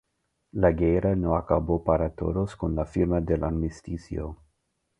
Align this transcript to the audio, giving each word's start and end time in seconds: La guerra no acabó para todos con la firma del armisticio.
La 0.53 0.71
guerra 0.71 1.15
no 1.15 1.35
acabó 1.35 1.83
para 1.83 2.09
todos 2.09 2.55
con 2.55 2.75
la 2.75 2.85
firma 2.87 3.21
del 3.21 3.43
armisticio. 3.43 4.35